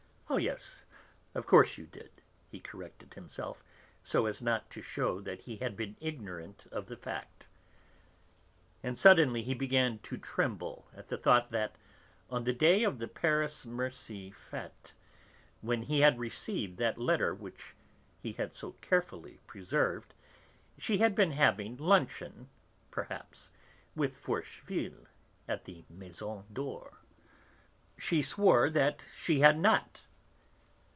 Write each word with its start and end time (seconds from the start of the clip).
Oh, 0.33 0.37
yes, 0.37 0.83
of 1.35 1.45
course 1.45 1.77
you 1.77 1.85
did," 1.85 2.09
he 2.49 2.61
corrected 2.61 3.15
himself, 3.15 3.61
so 4.01 4.27
as 4.27 4.41
not 4.41 4.69
to 4.69 4.81
shew 4.81 5.19
that 5.23 5.41
he 5.41 5.57
had 5.57 5.75
been 5.75 5.97
ignorant 5.99 6.67
of 6.71 6.85
the 6.85 6.95
fact. 6.95 7.49
And 8.81 8.97
suddenly 8.97 9.41
he 9.41 9.53
began 9.53 9.99
to 10.03 10.17
tremble 10.17 10.87
at 10.95 11.09
the 11.09 11.17
thought 11.17 11.49
that, 11.49 11.75
on 12.29 12.45
the 12.45 12.53
day 12.53 12.83
of 12.85 12.97
the 12.99 13.09
Paris 13.09 13.65
Murcie 13.65 14.31
Fête, 14.49 14.93
when 15.59 15.81
he 15.81 15.99
had 15.99 16.17
received 16.17 16.77
that 16.77 16.97
letter 16.97 17.35
which 17.35 17.75
he 18.21 18.31
had 18.31 18.53
so 18.53 18.71
carefully 18.79 19.41
preserved, 19.47 20.13
she 20.77 20.99
had 20.99 21.13
been 21.13 21.31
having 21.31 21.75
luncheon, 21.75 22.47
perhaps, 22.89 23.49
with 23.97 24.15
Forcheville 24.15 25.07
at 25.45 25.65
the 25.65 25.83
Maison 25.89 26.45
d'Or. 26.53 26.99
She 27.97 28.21
swore 28.21 28.69
that 28.69 29.05
she 29.13 29.41
had 29.41 29.59
not. 29.59 30.03